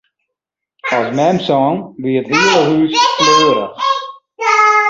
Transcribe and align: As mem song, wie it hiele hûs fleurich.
As 0.95 1.07
mem 1.17 1.37
song, 1.47 1.73
wie 2.01 2.15
it 2.19 2.27
hiele 2.31 2.61
hûs 2.69 2.93
fleurich. 3.15 3.85